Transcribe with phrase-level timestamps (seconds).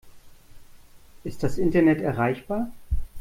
[1.23, 2.71] Ist das Internet erreichbar?